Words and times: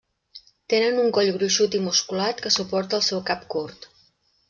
Tenen 0.73 0.97
un 1.01 1.11
coll 1.17 1.29
gruixut 1.35 1.79
i 1.81 1.83
musculat 1.89 2.43
que 2.47 2.55
suporta 2.59 3.01
el 3.01 3.09
seu 3.13 3.25
cap 3.33 3.49
curt. 3.57 3.91